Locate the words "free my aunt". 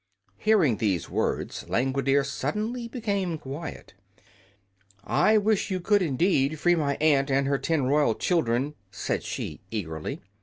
6.59-7.29